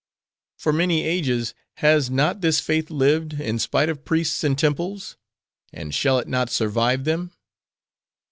[0.57, 5.15] "For many ages has not this faith lived, in spite of priests and temples?
[5.71, 7.31] and shall it not survive them?